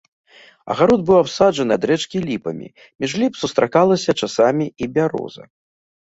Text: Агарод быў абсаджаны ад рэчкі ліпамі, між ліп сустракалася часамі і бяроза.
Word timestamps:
Агарод 0.75 1.01
быў 1.07 1.17
абсаджаны 1.23 1.75
ад 1.77 1.83
рэчкі 1.91 2.21
ліпамі, 2.29 2.67
між 3.05 3.11
ліп 3.23 3.33
сустракалася 3.41 4.15
часамі 4.25 4.65
і 4.85 4.89
бяроза. 4.97 5.43